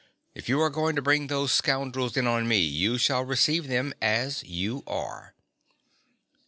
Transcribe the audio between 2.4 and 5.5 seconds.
me you shall receive them as you are.